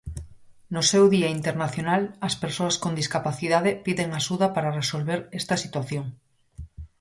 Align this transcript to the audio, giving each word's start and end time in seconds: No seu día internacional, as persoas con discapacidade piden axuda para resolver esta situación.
No 0.75 0.81
seu 0.91 1.05
día 1.15 1.29
internacional, 1.37 2.01
as 2.27 2.35
persoas 2.43 2.75
con 2.83 2.91
discapacidade 3.01 3.71
piden 3.85 4.09
axuda 4.19 4.47
para 4.55 4.75
resolver 4.81 5.19
esta 5.41 5.55
situación. 5.63 6.05